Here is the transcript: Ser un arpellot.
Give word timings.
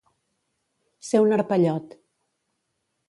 Ser 1.09 1.21
un 1.25 1.35
arpellot. 1.37 1.95